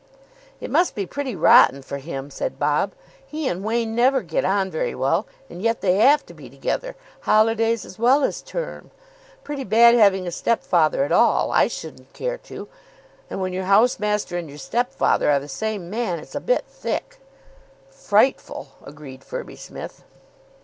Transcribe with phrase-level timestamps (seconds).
[0.59, 2.93] "It must be pretty rotten for him," said Bob.
[3.23, 6.95] "He and Wain never get on very well, and yet they have to be together,
[7.19, 8.89] holidays as well as term.
[9.43, 12.67] Pretty bad having a step father at all I shouldn't care to
[13.29, 16.39] and when your house master and your step father are the same man, it's a
[16.39, 17.19] bit thick."
[17.91, 20.03] "Frightful," agreed Firby Smith.